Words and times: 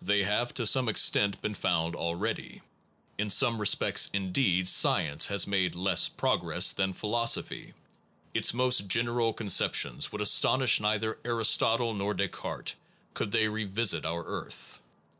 They 0.00 0.22
have, 0.22 0.54
to 0.54 0.66
some 0.66 0.88
extent, 0.88 1.42
been 1.42 1.54
found 1.54 1.96
already. 1.96 2.62
In 3.18 3.28
some 3.28 3.58
respects, 3.58 4.08
indeed, 4.12 4.68
science 4.68 5.26
has 5.26 5.48
made 5.48 5.74
less 5.74 6.06
progress 6.08 6.72
than 6.72 6.92
philosophy 6.92 7.74
its 8.32 8.54
most 8.54 8.86
general 8.86 9.32
conceptions 9.32 10.12
would 10.12 10.20
astonish 10.20 10.78
neither 10.78 11.18
Aristotle 11.24 11.92
nor 11.92 12.14
Descartes, 12.14 12.76
could 13.14 13.32
they 13.32 13.48
revisit 13.48 14.06
our 14.06 14.22
earth. 14.24 14.78